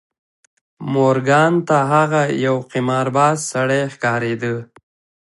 مورګان 0.93 1.53
ته 1.67 1.77
هغه 1.91 2.23
یو 2.45 2.57
قمارباز 2.71 3.37
سړی 3.51 3.81
ښکارېده 3.93 4.53